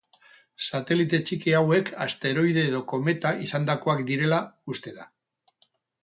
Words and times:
Satelite 0.67 1.17
txiki 1.25 1.51
hauek 1.57 1.91
asteroide 2.05 2.63
edo 2.69 2.81
kometa 2.93 3.33
izandakoak 3.47 4.01
direla 4.09 4.39
uste 4.77 4.95
da. 5.01 5.05